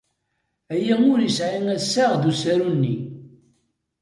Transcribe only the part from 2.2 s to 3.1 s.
usaru-nni.